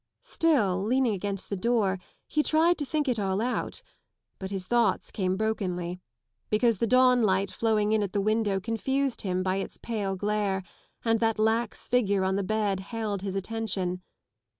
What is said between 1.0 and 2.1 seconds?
against the door,